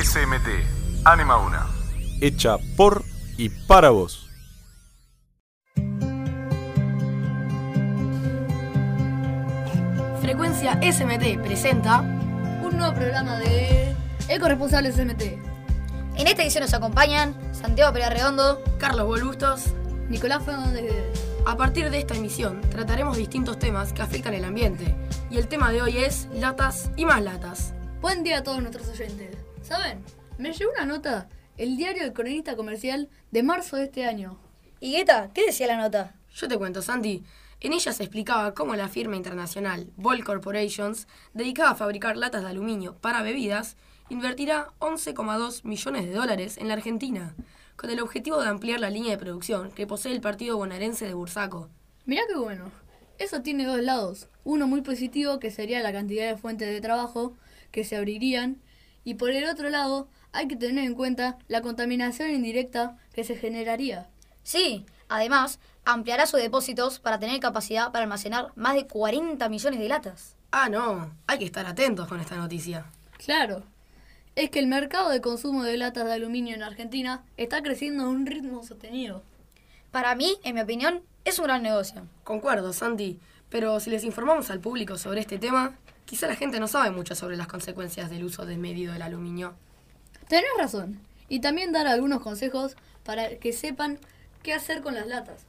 SMT, 0.00 1.04
Anima 1.04 1.38
una. 1.38 1.66
Hecha 2.20 2.56
por 2.76 3.02
y 3.36 3.48
para 3.48 3.90
vos. 3.90 4.28
Frecuencia 10.20 10.78
SMT 10.80 11.42
presenta 11.42 12.02
un 12.62 12.76
nuevo 12.76 12.94
programa 12.94 13.40
de 13.40 13.92
Ecoresponsables 14.28 14.94
SMT. 14.94 15.22
En 16.16 16.28
esta 16.28 16.44
edición 16.44 16.62
nos 16.62 16.74
acompañan 16.74 17.34
Santiago 17.52 17.92
Pérez 17.92 18.10
Redondo, 18.10 18.62
Carlos 18.78 19.04
Bolbustos, 19.04 19.74
Nicolás 20.08 20.44
Fernández 20.44 20.92
A 21.44 21.56
partir 21.56 21.90
de 21.90 21.98
esta 21.98 22.14
emisión 22.14 22.60
trataremos 22.70 23.16
distintos 23.16 23.58
temas 23.58 23.92
que 23.92 24.02
afectan 24.02 24.34
el 24.34 24.44
ambiente 24.44 24.94
y 25.28 25.38
el 25.38 25.48
tema 25.48 25.72
de 25.72 25.82
hoy 25.82 25.98
es 25.98 26.28
latas 26.34 26.88
y 26.94 27.04
más 27.04 27.20
latas. 27.20 27.74
Buen 28.00 28.22
día 28.22 28.38
a 28.38 28.42
todos 28.44 28.60
nuestros 28.60 28.88
oyentes. 28.90 29.37
¿Saben? 29.62 30.04
Me 30.38 30.52
llegó 30.52 30.70
una 30.72 30.84
nota, 30.86 31.28
el 31.56 31.76
diario 31.76 32.04
El 32.04 32.12
Cronista 32.12 32.56
Comercial 32.56 33.08
de 33.30 33.42
marzo 33.42 33.76
de 33.76 33.84
este 33.84 34.04
año. 34.04 34.38
¿Y 34.80 34.92
Gueta? 34.92 35.30
¿Qué 35.34 35.46
decía 35.46 35.66
la 35.66 35.76
nota? 35.76 36.14
Yo 36.34 36.48
te 36.48 36.56
cuento, 36.56 36.82
Santi. 36.82 37.24
En 37.60 37.72
ella 37.72 37.92
se 37.92 38.04
explicaba 38.04 38.54
cómo 38.54 38.76
la 38.76 38.88
firma 38.88 39.16
internacional 39.16 39.90
Ball 39.96 40.24
Corporations, 40.24 41.08
dedicada 41.34 41.70
a 41.70 41.74
fabricar 41.74 42.16
latas 42.16 42.42
de 42.42 42.50
aluminio 42.50 42.96
para 43.00 43.22
bebidas, 43.22 43.76
invertirá 44.08 44.68
11,2 44.78 45.64
millones 45.64 46.06
de 46.06 46.12
dólares 46.12 46.56
en 46.58 46.68
la 46.68 46.74
Argentina, 46.74 47.34
con 47.76 47.90
el 47.90 48.00
objetivo 48.00 48.40
de 48.40 48.48
ampliar 48.48 48.78
la 48.78 48.90
línea 48.90 49.10
de 49.10 49.18
producción 49.18 49.72
que 49.72 49.86
posee 49.86 50.12
el 50.12 50.20
partido 50.20 50.56
bonaerense 50.56 51.06
de 51.06 51.14
Bursaco. 51.14 51.68
Mirá 52.06 52.22
qué 52.28 52.36
bueno. 52.36 52.70
Eso 53.18 53.42
tiene 53.42 53.64
dos 53.64 53.80
lados. 53.80 54.28
Uno 54.44 54.68
muy 54.68 54.82
positivo, 54.82 55.40
que 55.40 55.50
sería 55.50 55.82
la 55.82 55.92
cantidad 55.92 56.28
de 56.28 56.36
fuentes 56.36 56.68
de 56.68 56.80
trabajo 56.80 57.34
que 57.72 57.82
se 57.82 57.96
abrirían, 57.96 58.62
y 59.04 59.14
por 59.14 59.30
el 59.30 59.48
otro 59.48 59.70
lado, 59.70 60.08
hay 60.32 60.48
que 60.48 60.56
tener 60.56 60.84
en 60.84 60.94
cuenta 60.94 61.38
la 61.48 61.62
contaminación 61.62 62.30
indirecta 62.30 62.96
que 63.12 63.24
se 63.24 63.36
generaría. 63.36 64.08
Sí, 64.42 64.86
además, 65.08 65.58
ampliará 65.84 66.26
sus 66.26 66.40
depósitos 66.40 67.00
para 67.00 67.18
tener 67.18 67.40
capacidad 67.40 67.92
para 67.92 68.04
almacenar 68.04 68.52
más 68.56 68.74
de 68.74 68.86
40 68.86 69.48
millones 69.48 69.80
de 69.80 69.88
latas. 69.88 70.36
Ah, 70.50 70.68
no, 70.68 71.12
hay 71.26 71.38
que 71.38 71.44
estar 71.44 71.66
atentos 71.66 72.08
con 72.08 72.20
esta 72.20 72.36
noticia. 72.36 72.86
Claro, 73.18 73.64
es 74.34 74.50
que 74.50 74.60
el 74.60 74.66
mercado 74.66 75.10
de 75.10 75.20
consumo 75.20 75.64
de 75.64 75.76
latas 75.76 76.06
de 76.06 76.12
aluminio 76.12 76.54
en 76.54 76.62
Argentina 76.62 77.24
está 77.36 77.62
creciendo 77.62 78.04
a 78.04 78.08
un 78.08 78.24
ritmo 78.24 78.62
sostenido. 78.62 79.22
Para 79.90 80.14
mí, 80.14 80.36
en 80.44 80.54
mi 80.54 80.60
opinión, 80.60 81.02
es 81.24 81.38
un 81.38 81.46
gran 81.46 81.62
negocio. 81.62 82.06
Concuerdo, 82.24 82.72
Santi, 82.72 83.18
pero 83.48 83.80
si 83.80 83.90
les 83.90 84.04
informamos 84.04 84.50
al 84.50 84.60
público 84.60 84.96
sobre 84.96 85.20
este 85.20 85.38
tema, 85.38 85.76
quizá 86.08 86.26
la 86.26 86.36
gente 86.36 86.58
no 86.58 86.68
sabe 86.68 86.90
mucho 86.90 87.14
sobre 87.14 87.36
las 87.36 87.48
consecuencias 87.48 88.08
del 88.08 88.24
uso 88.24 88.46
desmedido 88.46 88.94
del 88.94 89.02
aluminio. 89.02 89.54
Tenés 90.26 90.50
razón, 90.56 91.00
y 91.28 91.40
también 91.40 91.70
dar 91.70 91.86
algunos 91.86 92.22
consejos 92.22 92.76
para 93.04 93.36
que 93.36 93.52
sepan 93.52 93.98
qué 94.42 94.54
hacer 94.54 94.80
con 94.80 94.94
las 94.94 95.06
latas. 95.06 95.42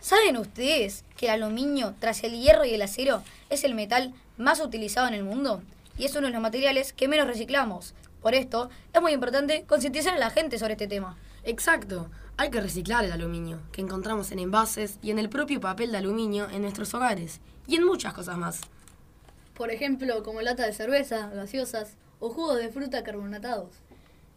¿Saben 0.00 0.38
ustedes 0.38 1.04
que 1.18 1.26
el 1.26 1.42
aluminio, 1.42 1.94
tras 1.98 2.24
el 2.24 2.40
hierro 2.40 2.64
y 2.64 2.72
el 2.72 2.80
acero, 2.80 3.22
es 3.50 3.62
el 3.62 3.74
metal 3.74 4.14
más 4.38 4.60
utilizado 4.60 5.06
en 5.06 5.14
el 5.14 5.22
mundo? 5.22 5.62
Y 5.98 6.06
es 6.06 6.16
uno 6.16 6.28
de 6.28 6.32
los 6.32 6.42
materiales 6.42 6.94
que 6.94 7.06
menos 7.06 7.26
reciclamos. 7.26 7.94
Por 8.22 8.34
esto, 8.34 8.70
es 8.94 9.02
muy 9.02 9.12
importante 9.12 9.64
concientizar 9.66 10.14
a 10.14 10.18
la 10.18 10.30
gente 10.30 10.58
sobre 10.58 10.72
este 10.72 10.88
tema. 10.88 11.18
Exacto. 11.44 12.10
Hay 12.38 12.50
que 12.50 12.62
reciclar 12.62 13.04
el 13.04 13.12
aluminio, 13.12 13.60
que 13.70 13.82
encontramos 13.82 14.32
en 14.32 14.38
envases 14.38 14.98
y 15.02 15.10
en 15.10 15.18
el 15.18 15.28
propio 15.28 15.60
papel 15.60 15.92
de 15.92 15.98
aluminio 15.98 16.48
en 16.48 16.62
nuestros 16.62 16.94
hogares, 16.94 17.40
y 17.66 17.76
en 17.76 17.84
muchas 17.84 18.14
cosas 18.14 18.38
más. 18.38 18.60
Por 19.54 19.70
ejemplo, 19.70 20.22
como 20.24 20.42
lata 20.42 20.66
de 20.66 20.72
cerveza, 20.72 21.28
gaseosas 21.28 21.96
o 22.18 22.28
jugos 22.30 22.58
de 22.58 22.70
fruta 22.70 23.04
carbonatados. 23.04 23.70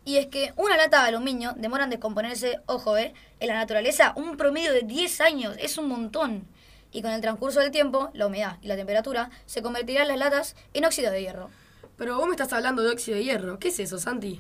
Y 0.05 0.17
es 0.17 0.27
que 0.27 0.53
una 0.55 0.77
lata 0.77 1.01
de 1.01 1.09
aluminio 1.09 1.53
demora 1.57 1.85
en 1.85 1.89
descomponerse, 1.89 2.59
ojo, 2.67 2.97
eh, 2.97 3.13
en 3.39 3.47
la 3.47 3.55
naturaleza 3.55 4.13
un 4.15 4.37
promedio 4.37 4.71
de 4.71 4.83
10 4.83 5.19
años, 5.21 5.55
es 5.59 5.77
un 5.77 5.89
montón. 5.89 6.47
Y 6.91 7.01
con 7.01 7.11
el 7.11 7.19
transcurso 7.19 7.59
del 7.59 7.71
tiempo, 7.71 8.09
la 8.13 8.27
humedad 8.27 8.57
y 8.61 8.67
la 8.67 8.75
temperatura 8.75 9.31
se 9.45 9.61
convertirán 9.61 10.07
las 10.07 10.17
latas 10.17 10.55
en 10.73 10.85
óxido 10.85 11.11
de 11.11 11.21
hierro. 11.21 11.49
Pero 11.97 12.15
vos 12.15 12.27
me 12.27 12.33
estás 12.33 12.53
hablando 12.53 12.83
de 12.83 12.91
óxido 12.91 13.17
de 13.17 13.23
hierro. 13.23 13.59
¿Qué 13.59 13.69
es 13.69 13.79
eso, 13.79 13.97
Santi? 13.97 14.39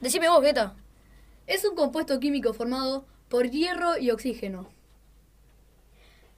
Decime 0.00 0.28
vos, 0.28 0.42
Guetta. 0.42 0.74
Es 1.46 1.64
un 1.64 1.76
compuesto 1.76 2.18
químico 2.18 2.54
formado 2.54 3.04
por 3.28 3.50
hierro 3.50 3.98
y 3.98 4.10
oxígeno. 4.10 4.68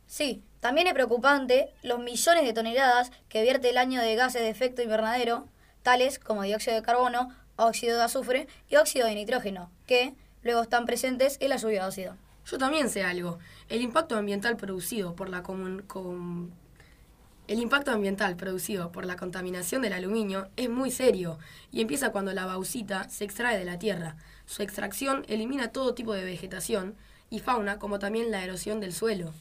Sí, 0.06 0.43
también 0.61 0.87
es 0.87 0.94
preocupante 0.94 1.72
los 1.83 1.99
millones 1.99 2.44
de 2.44 2.53
toneladas 2.53 3.11
que 3.28 3.43
vierte 3.43 3.71
el 3.71 3.78
año 3.78 4.00
de 4.00 4.15
gases 4.15 4.43
de 4.43 4.50
efecto 4.50 4.83
invernadero, 4.83 5.49
tales 5.83 6.19
como 6.19 6.43
dióxido 6.43 6.77
de 6.77 6.83
carbono, 6.83 7.34
óxido 7.56 7.97
de 7.97 8.05
azufre 8.05 8.49
y 8.69 8.77
óxido 8.77 9.06
de 9.06 9.15
nitrógeno, 9.15 9.71
que 9.87 10.15
luego 10.43 10.62
están 10.62 10.87
presentes 10.87 11.39
en 11.41 11.50
la 11.50 11.56
lluvia 11.56 11.83
de 11.83 11.89
ácido. 11.89 12.17
Yo 12.44 12.59
también 12.59 12.89
sé 12.89 13.03
algo. 13.03 13.39
El 13.69 13.81
impacto 13.81 14.17
ambiental 14.17 14.56
producido 14.56 15.17
por 15.17 15.28
la 15.28 15.43
comun 15.43 15.83
com 15.83 16.50
el 17.49 17.61
impacto 17.61 17.93
ambiental 17.93 18.34
producido 18.34 18.91
por 18.91 19.06
la 19.06 19.15
contaminación 19.15 19.81
del 19.81 19.93
aluminio 19.93 20.49
es 20.56 20.69
muy 20.69 20.91
serio 20.91 21.38
y 21.71 21.81
empieza 21.81 22.11
cuando 22.11 22.33
la 22.33 22.44
bauxita 22.44 23.09
se 23.09 23.25
extrae 23.25 23.56
de 23.56 23.65
la 23.65 23.78
tierra. 23.78 24.17
Su 24.47 24.62
extracción 24.62 25.25
elimina 25.28 25.69
todo 25.69 25.94
tipo 25.94 26.12
de 26.12 26.25
vegetación 26.25 26.97
y 27.31 27.38
fauna, 27.38 27.78
como 27.78 28.00
también 28.00 28.33
la 28.33 28.43
erosión 28.43 28.81
del 28.81 28.93
suelo. 28.93 29.33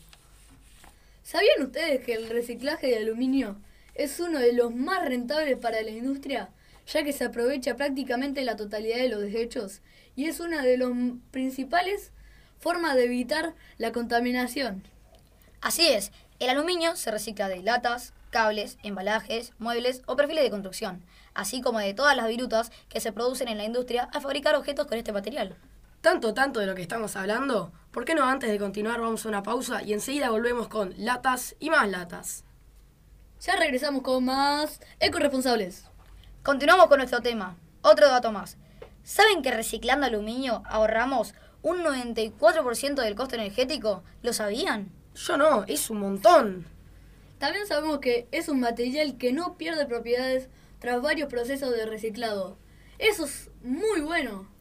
¿Sabían 1.26 1.64
ustedes 1.64 2.06
que 2.06 2.14
el 2.14 2.30
reciclaje 2.30 2.86
de 2.86 2.98
aluminio 2.98 3.58
es 3.96 4.20
uno 4.20 4.38
de 4.38 4.54
los 4.54 4.76
más 4.76 5.04
rentables 5.04 5.58
para 5.58 5.82
la 5.82 5.90
industria, 5.90 6.50
ya 6.86 7.04
que 7.04 7.14
se 7.14 7.24
aprovecha 7.24 7.76
prácticamente 7.76 8.44
la 8.44 8.56
totalidad 8.56 8.98
de 8.98 9.10
los 9.10 9.22
desechos 9.22 9.82
y 10.16 10.26
es 10.26 10.40
una 10.40 10.62
de 10.62 10.78
las 10.78 10.92
principales 11.32 12.12
formas 12.60 12.94
de 12.94 13.06
evitar 13.06 13.56
la 13.80 13.92
contaminación? 13.92 14.84
Así 15.62 15.88
es, 15.88 16.12
el 16.38 16.52
aluminio 16.52 16.96
se 16.96 17.10
recicla 17.10 17.50
de 17.50 17.64
latas, 17.64 18.14
cables, 18.30 18.78
embalajes, 18.84 19.54
muebles 19.58 20.04
o 20.06 20.16
perfiles 20.16 20.44
de 20.44 20.52
construcción, 20.52 21.04
así 21.34 21.60
como 21.60 21.80
de 21.80 21.96
todas 21.96 22.16
las 22.16 22.28
virutas 22.28 22.72
que 22.88 23.00
se 23.00 23.12
producen 23.12 23.48
en 23.48 23.58
la 23.58 23.66
industria 23.66 24.04
al 24.14 24.22
fabricar 24.22 24.54
objetos 24.54 24.86
con 24.86 25.00
este 25.00 25.12
material. 25.12 25.56
Tanto, 26.06 26.36
tanto 26.36 26.60
de 26.60 26.68
lo 26.68 26.76
que 26.76 26.84
estamos 26.84 27.16
hablando, 27.16 27.72
¿por 27.90 28.06
qué 28.06 28.14
no 28.14 28.26
antes 28.26 28.52
de 28.52 28.60
continuar 28.60 29.02
vamos 29.02 29.26
a 29.26 29.30
una 29.30 29.42
pausa 29.42 29.82
y 29.82 29.92
enseguida 29.92 30.30
volvemos 30.30 30.68
con 30.68 30.94
latas 30.98 31.56
y 31.60 31.72
más 31.72 31.90
latas? 31.90 32.44
Ya 33.42 33.56
regresamos 33.56 34.04
con 34.04 34.24
más 34.24 34.82
ecoresponsables. 35.00 35.86
Continuamos 36.44 36.90
con 36.90 37.00
nuestro 37.00 37.22
tema. 37.22 37.58
Otro 37.82 38.08
dato 38.08 38.32
más. 38.32 38.58
¿Saben 39.02 39.42
que 39.42 39.50
reciclando 39.50 40.06
aluminio 40.06 40.62
ahorramos 40.68 41.34
un 41.64 41.80
94% 41.80 43.02
del 43.02 43.16
costo 43.16 43.34
energético? 43.34 44.04
¿Lo 44.22 44.32
sabían? 44.32 44.92
Yo 45.16 45.38
no, 45.38 45.64
es 45.64 45.90
un 45.90 46.02
montón. 46.02 46.68
También 47.40 47.66
sabemos 47.66 47.98
que 47.98 48.28
es 48.32 48.48
un 48.48 48.60
material 48.60 49.18
que 49.18 49.34
no 49.34 49.58
pierde 49.58 49.88
propiedades 49.88 50.50
tras 50.78 51.02
varios 51.02 51.30
procesos 51.30 51.72
de 51.72 51.88
reciclado. 51.88 52.60
Eso 53.00 53.26
es 53.26 53.50
muy 53.64 54.02
bueno. 54.02 54.54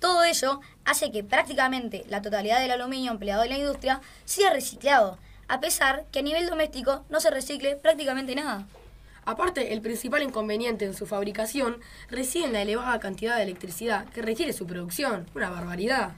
Todo 0.00 0.22
ello 0.24 0.60
hace 0.84 1.10
que 1.10 1.24
prácticamente 1.24 2.04
la 2.08 2.22
totalidad 2.22 2.60
del 2.60 2.70
aluminio 2.70 3.10
empleado 3.10 3.42
en 3.42 3.50
la 3.50 3.58
industria 3.58 4.00
sea 4.24 4.50
reciclado, 4.50 5.18
a 5.48 5.60
pesar 5.60 6.04
que 6.12 6.20
a 6.20 6.22
nivel 6.22 6.46
doméstico 6.46 7.04
no 7.08 7.20
se 7.20 7.30
recicle 7.30 7.76
prácticamente 7.76 8.34
nada. 8.34 8.66
Aparte, 9.24 9.74
el 9.74 9.82
principal 9.82 10.22
inconveniente 10.22 10.84
en 10.84 10.94
su 10.94 11.04
fabricación 11.04 11.80
reside 12.08 12.46
en 12.46 12.52
la 12.54 12.62
elevada 12.62 12.98
cantidad 13.00 13.36
de 13.36 13.42
electricidad 13.42 14.06
que 14.06 14.22
requiere 14.22 14.52
su 14.52 14.66
producción. 14.66 15.26
Una 15.34 15.50
barbaridad. 15.50 16.12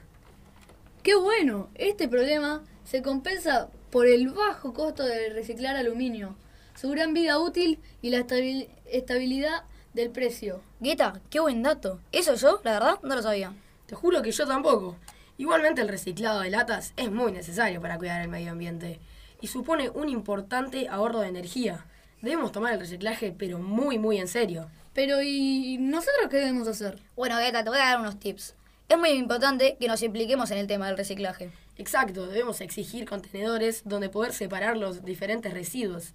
¡Qué 1.03 1.15
bueno! 1.15 1.67
Este 1.75 2.07
problema 2.07 2.63
se 2.85 3.01
compensa 3.01 3.69
por 3.89 4.07
el 4.07 4.29
bajo 4.29 4.73
costo 4.73 5.03
de 5.03 5.29
reciclar 5.29 5.75
aluminio, 5.75 6.35
su 6.79 6.89
gran 6.89 7.13
vida 7.13 7.39
útil 7.39 7.79
y 8.01 8.11
la 8.11 8.25
estabilidad 8.85 9.63
del 9.93 10.09
precio. 10.11 10.61
Gueta, 10.79 11.19
qué 11.29 11.39
buen 11.39 11.63
dato. 11.63 11.99
Eso 12.11 12.35
yo, 12.35 12.61
la 12.63 12.73
verdad, 12.73 12.99
no 13.03 13.15
lo 13.15 13.21
sabía. 13.21 13.53
Te 13.91 13.95
juro 13.95 14.21
que 14.21 14.31
yo 14.31 14.47
tampoco. 14.47 14.95
Igualmente 15.37 15.81
el 15.81 15.89
reciclado 15.89 16.39
de 16.39 16.49
latas 16.49 16.93
es 16.95 17.11
muy 17.11 17.33
necesario 17.33 17.81
para 17.81 17.97
cuidar 17.97 18.21
el 18.21 18.29
medio 18.29 18.53
ambiente 18.53 19.01
y 19.41 19.47
supone 19.47 19.89
un 19.89 20.07
importante 20.07 20.87
ahorro 20.87 21.19
de 21.19 21.27
energía. 21.27 21.85
Debemos 22.21 22.53
tomar 22.53 22.71
el 22.71 22.79
reciclaje 22.79 23.35
pero 23.37 23.59
muy 23.59 23.99
muy 23.99 24.17
en 24.17 24.29
serio. 24.29 24.69
Pero 24.93 25.21
¿y 25.21 25.77
nosotros 25.77 26.29
qué 26.29 26.37
debemos 26.37 26.69
hacer? 26.69 26.99
Bueno, 27.17 27.37
Gueta, 27.37 27.65
te 27.65 27.69
voy 27.69 27.79
a 27.79 27.89
dar 27.89 27.99
unos 27.99 28.17
tips. 28.17 28.55
Es 28.87 28.97
muy 28.97 29.09
importante 29.09 29.75
que 29.77 29.89
nos 29.89 30.01
impliquemos 30.03 30.49
en 30.51 30.59
el 30.59 30.67
tema 30.67 30.87
del 30.87 30.95
reciclaje. 30.95 31.51
Exacto, 31.75 32.27
debemos 32.27 32.61
exigir 32.61 33.03
contenedores 33.03 33.81
donde 33.83 34.07
poder 34.07 34.31
separar 34.31 34.77
los 34.77 35.03
diferentes 35.03 35.53
residuos. 35.53 36.13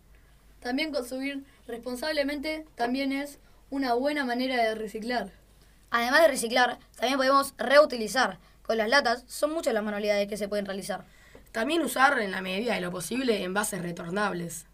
También 0.61 0.93
consumir 0.93 1.45
responsablemente 1.69 2.65
también 2.75 3.13
es 3.13 3.39
una 3.69 3.93
buena 3.93 4.25
manera 4.25 4.57
de 4.65 4.75
reciclar. 4.77 5.31
Además 5.91 6.23
de 6.23 6.29
reciclar, 6.29 6.79
también 6.97 7.19
podemos 7.19 7.55
reutilizar. 7.59 8.39
Con 8.63 8.79
las 8.79 8.89
latas 8.89 9.25
son 9.27 9.53
muchas 9.53 9.75
las 9.75 9.85
manualidades 9.85 10.29
que 10.29 10.37
se 10.37 10.49
pueden 10.49 10.67
realizar. 10.67 11.05
También 11.53 11.83
usar 11.83 12.19
en 12.21 12.33
la 12.33 12.43
medida 12.43 12.75
de 12.75 12.81
lo 12.81 12.91
posible 12.91 13.43
envases 13.43 13.83
retornables. 13.83 14.67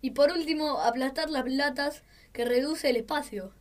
Y 0.00 0.12
por 0.12 0.30
último, 0.32 0.80
aplastar 0.80 1.30
las 1.30 1.46
latas 1.46 2.02
que 2.32 2.44
reduce 2.44 2.90
el 2.90 2.96
espacio. 2.96 3.52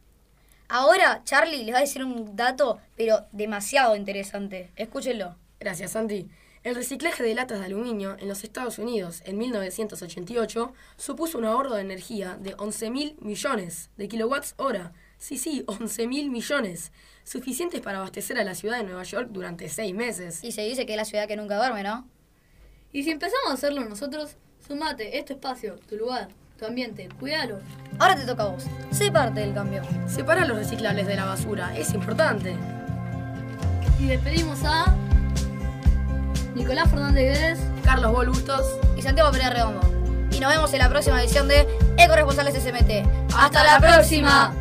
Ahora 0.69 1.21
Charlie 1.25 1.65
les 1.65 1.73
va 1.73 1.79
a 1.79 1.81
decir 1.81 2.03
un 2.03 2.35
dato, 2.35 2.79
pero 2.95 3.25
demasiado 3.31 3.95
interesante. 3.95 4.71
Escúchenlo. 4.77 5.35
Gracias, 5.59 5.91
Santi. 5.91 6.29
El 6.63 6.75
reciclaje 6.75 7.23
de 7.23 7.35
latas 7.35 7.59
de 7.59 7.65
aluminio 7.65 8.15
en 8.19 8.27
los 8.27 8.43
Estados 8.43 8.79
Unidos 8.79 9.21
en 9.25 9.37
1988 9.37 10.73
supuso 10.95 11.39
un 11.39 11.45
ahorro 11.45 11.73
de 11.73 11.81
energía 11.81 12.37
de 12.39 12.55
11.000 12.55 13.19
millones 13.19 13.89
de 13.97 14.07
kilowatts 14.07 14.53
hora. 14.57 14.93
Sí, 15.21 15.37
sí, 15.37 15.63
11.000 15.67 16.29
millones. 16.29 16.91
Suficientes 17.23 17.79
para 17.79 17.99
abastecer 17.99 18.39
a 18.39 18.43
la 18.43 18.55
ciudad 18.55 18.77
de 18.77 18.83
Nueva 18.83 19.03
York 19.03 19.29
durante 19.31 19.69
seis 19.69 19.93
meses. 19.93 20.43
Y 20.43 20.51
se 20.51 20.63
dice 20.63 20.85
que 20.87 20.93
es 20.93 20.97
la 20.97 21.05
ciudad 21.05 21.27
que 21.27 21.37
nunca 21.37 21.55
duerme, 21.55 21.83
¿no? 21.83 22.07
Y 22.91 23.03
si 23.03 23.11
empezamos 23.11 23.51
a 23.51 23.53
hacerlo 23.53 23.85
nosotros, 23.85 24.35
sumate, 24.67 25.19
es 25.19 25.25
tu 25.25 25.33
espacio, 25.33 25.75
tu 25.87 25.95
lugar, 25.95 26.29
tu 26.57 26.65
ambiente, 26.65 27.07
cuídalo. 27.19 27.59
Ahora 27.99 28.15
te 28.15 28.25
toca 28.25 28.43
a 28.43 28.47
vos. 28.47 28.65
Sé 28.89 29.11
parte 29.11 29.41
del 29.41 29.53
cambio. 29.53 29.83
Separa 30.07 30.45
los 30.45 30.57
reciclables 30.57 31.05
de 31.05 31.15
la 31.15 31.25
basura, 31.25 31.77
es 31.77 31.93
importante. 31.93 32.55
Y 33.99 34.07
despedimos 34.07 34.59
a 34.65 34.93
Nicolás 36.55 36.89
Fernández 36.89 37.39
Guedes. 37.39 37.59
Carlos 37.83 38.11
Bolbustos. 38.11 38.65
Y 38.97 39.03
Santiago 39.03 39.31
Pérez 39.31 39.51
Redondo. 39.51 39.81
Y 40.31 40.39
nos 40.39 40.51
vemos 40.51 40.73
en 40.73 40.79
la 40.79 40.89
próxima 40.89 41.21
edición 41.21 41.47
de 41.47 41.67
Eco 41.97 42.15
Responsables 42.15 42.55
SMT. 42.55 43.35
¡Hasta 43.35 43.63
la 43.63 43.79
próxima! 43.79 44.60